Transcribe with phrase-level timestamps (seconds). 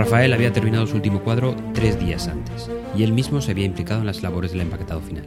[0.00, 4.00] Rafael había terminado su último cuadro tres días antes, y él mismo se había implicado
[4.00, 5.26] en las labores del empaquetado final.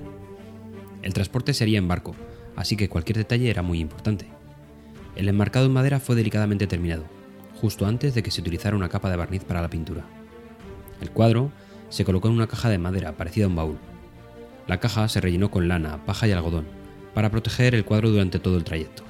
[1.03, 2.15] El transporte sería en barco,
[2.55, 4.25] así que cualquier detalle era muy importante.
[5.15, 7.03] El enmarcado en madera fue delicadamente terminado,
[7.61, 10.05] justo antes de que se utilizara una capa de barniz para la pintura.
[11.01, 11.51] El cuadro
[11.89, 13.77] se colocó en una caja de madera parecida a un baúl.
[14.65, 16.65] La caja se rellenó con lana, paja y algodón,
[17.13, 19.03] para proteger el cuadro durante todo el trayecto.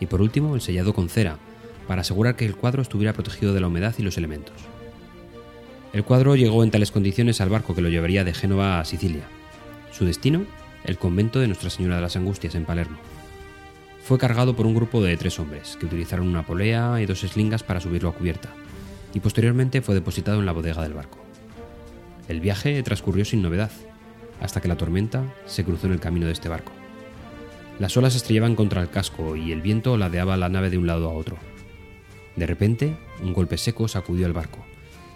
[0.00, 1.38] Y por último, el sellado con cera,
[1.88, 4.54] para asegurar que el cuadro estuviera protegido de la humedad y los elementos.
[5.92, 9.24] El cuadro llegó en tales condiciones al barco que lo llevaría de Génova a Sicilia.
[9.90, 10.44] Su destino,
[10.84, 12.98] el convento de Nuestra Señora de las Angustias en Palermo.
[14.04, 17.62] Fue cargado por un grupo de tres hombres, que utilizaron una polea y dos eslingas
[17.62, 18.50] para subirlo a cubierta,
[19.14, 21.18] y posteriormente fue depositado en la bodega del barco.
[22.28, 23.70] El viaje transcurrió sin novedad,
[24.42, 26.72] hasta que la tormenta se cruzó en el camino de este barco.
[27.78, 31.08] Las olas estrellaban contra el casco y el viento ladeaba la nave de un lado
[31.08, 31.38] a otro.
[32.38, 34.64] De repente, un golpe seco sacudió el barco.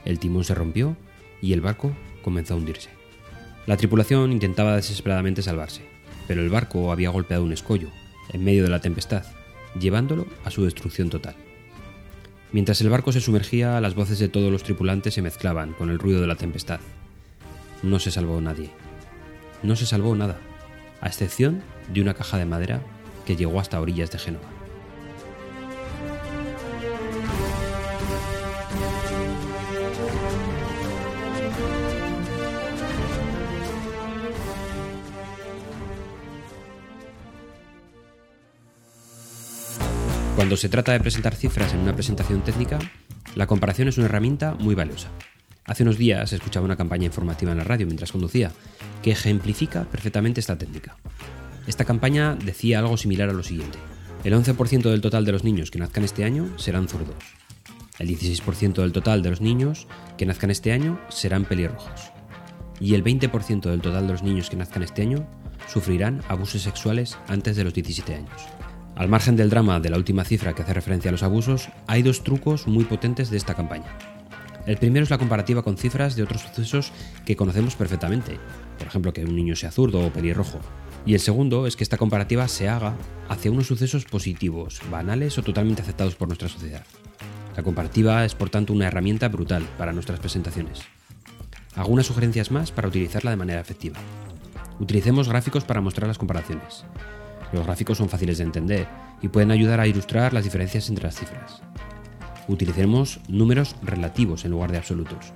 [0.04, 0.96] El timón se rompió
[1.40, 2.90] y el barco comenzó a hundirse.
[3.64, 5.82] La tripulación intentaba desesperadamente salvarse,
[6.26, 7.90] pero el barco había golpeado un escollo,
[8.32, 9.24] en medio de la tempestad,
[9.78, 11.36] llevándolo a su destrucción total.
[12.50, 16.00] Mientras el barco se sumergía, las voces de todos los tripulantes se mezclaban con el
[16.00, 16.80] ruido de la tempestad.
[17.84, 18.70] No se salvó nadie.
[19.62, 20.40] No se salvó nada,
[21.00, 21.62] a excepción
[21.94, 22.82] de una caja de madera
[23.24, 24.61] que llegó hasta orillas de Génova.
[40.34, 42.78] Cuando se trata de presentar cifras en una presentación técnica,
[43.34, 45.08] la comparación es una herramienta muy valiosa.
[45.66, 48.50] Hace unos días escuchaba una campaña informativa en la radio mientras conducía,
[49.02, 50.96] que ejemplifica perfectamente esta técnica.
[51.66, 53.78] Esta campaña decía algo similar a lo siguiente.
[54.24, 57.16] El 11% del total de los niños que nazcan este año serán zurdos.
[57.98, 59.86] El 16% del total de los niños
[60.16, 62.10] que nazcan este año serán pelirrojos.
[62.80, 65.28] Y el 20% del total de los niños que nazcan este año
[65.68, 68.48] sufrirán abusos sexuales antes de los 17 años.
[68.94, 72.02] Al margen del drama de la última cifra que hace referencia a los abusos, hay
[72.02, 73.96] dos trucos muy potentes de esta campaña.
[74.66, 76.92] El primero es la comparativa con cifras de otros sucesos
[77.24, 78.38] que conocemos perfectamente,
[78.78, 80.60] por ejemplo que un niño sea zurdo o pelirrojo.
[81.04, 82.94] Y el segundo es que esta comparativa se haga
[83.28, 86.84] hacia unos sucesos positivos, banales o totalmente aceptados por nuestra sociedad.
[87.56, 90.82] La comparativa es por tanto una herramienta brutal para nuestras presentaciones.
[91.74, 93.98] Algunas sugerencias más para utilizarla de manera efectiva.
[94.78, 96.84] Utilicemos gráficos para mostrar las comparaciones.
[97.52, 98.86] Los gráficos son fáciles de entender
[99.20, 101.62] y pueden ayudar a ilustrar las diferencias entre las cifras.
[102.48, 105.32] Utilicemos números relativos en lugar de absolutos.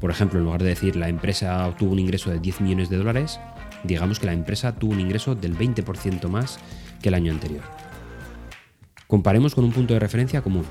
[0.00, 2.96] Por ejemplo, en lugar de decir la empresa obtuvo un ingreso de 10 millones de
[2.96, 3.38] dólares,
[3.84, 6.58] digamos que la empresa tuvo un ingreso del 20% más
[7.02, 7.62] que el año anterior.
[9.06, 10.64] Comparemos con un punto de referencia común.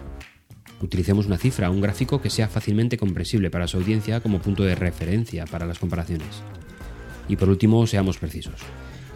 [0.82, 4.76] Utilicemos una cifra, un gráfico que sea fácilmente comprensible para su audiencia como punto de
[4.76, 6.44] referencia para las comparaciones.
[7.28, 8.62] Y por último, seamos precisos.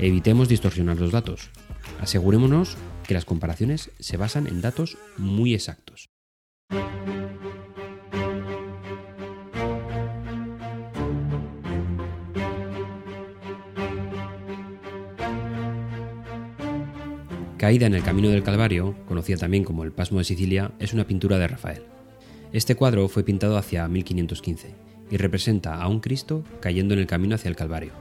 [0.01, 1.51] Evitemos distorsionar los datos.
[1.99, 2.75] Asegurémonos
[3.07, 6.09] que las comparaciones se basan en datos muy exactos.
[17.59, 21.05] Caída en el Camino del Calvario, conocida también como el Pasmo de Sicilia, es una
[21.05, 21.83] pintura de Rafael.
[22.53, 24.73] Este cuadro fue pintado hacia 1515
[25.11, 27.93] y representa a un Cristo cayendo en el camino hacia el Calvario,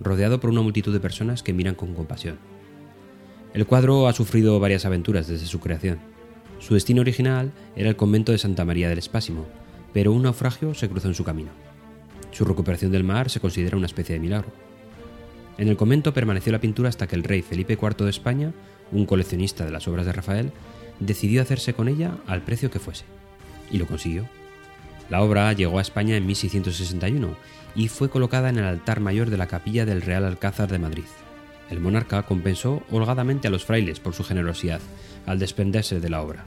[0.00, 2.38] rodeado por una multitud de personas que miran con compasión.
[3.52, 5.98] El cuadro ha sufrido varias aventuras desde su creación.
[6.58, 9.46] Su destino original era el convento de Santa María del Espásimo,
[9.92, 11.50] pero un naufragio se cruzó en su camino.
[12.32, 14.48] Su recuperación del mar se considera una especie de milagro.
[15.56, 18.52] En el convento permaneció la pintura hasta que el rey Felipe IV de España,
[18.90, 20.50] un coleccionista de las obras de Rafael,
[20.98, 23.04] decidió hacerse con ella al precio que fuese.
[23.70, 24.28] Y lo consiguió.
[25.10, 27.36] La obra llegó a España en 1661
[27.74, 31.04] y fue colocada en el altar mayor de la capilla del Real Alcázar de Madrid.
[31.70, 34.80] El monarca compensó holgadamente a los frailes por su generosidad
[35.26, 36.44] al desprenderse de la obra.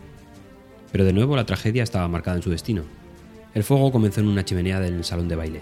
[0.91, 2.83] Pero de nuevo la tragedia estaba marcada en su destino.
[3.53, 5.61] El fuego comenzó en una chimenea del salón de baile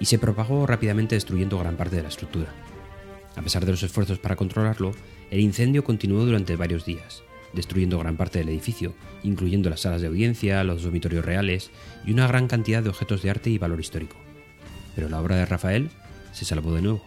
[0.00, 2.52] y se propagó rápidamente destruyendo gran parte de la estructura.
[3.36, 4.92] A pesar de los esfuerzos para controlarlo,
[5.30, 7.22] el incendio continuó durante varios días,
[7.52, 11.70] destruyendo gran parte del edificio, incluyendo las salas de audiencia, los dormitorios reales
[12.04, 14.16] y una gran cantidad de objetos de arte y valor histórico.
[14.94, 15.90] Pero la obra de Rafael
[16.32, 17.04] se salvó de nuevo.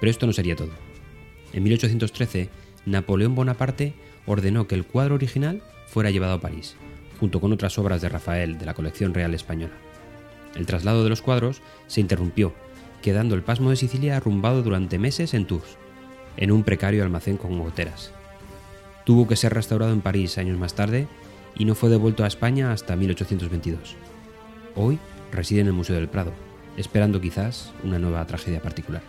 [0.00, 0.70] Pero esto no sería todo.
[1.52, 2.48] En 1813,
[2.86, 3.94] Napoleón Bonaparte
[4.26, 6.76] ordenó que el cuadro original fuera llevado a París,
[7.18, 9.74] junto con otras obras de Rafael de la colección real española.
[10.54, 12.54] El traslado de los cuadros se interrumpió,
[13.02, 15.76] quedando el pasmo de Sicilia arrumbado durante meses en Tours,
[16.36, 18.12] en un precario almacén con goteras.
[19.08, 21.08] Tuvo que ser restaurado en París años más tarde
[21.56, 23.96] y no fue devuelto a España hasta 1822.
[24.76, 24.98] Hoy
[25.32, 26.34] reside en el Museo del Prado,
[26.76, 29.00] esperando quizás una nueva tragedia particular.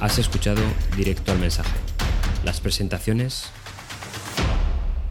[0.00, 0.62] Has escuchado
[0.96, 1.78] directo al mensaje.
[2.42, 3.50] Las presentaciones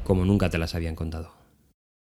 [0.04, 1.39] como nunca te las habían contado.